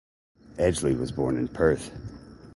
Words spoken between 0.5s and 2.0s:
Edgley was born in Perth.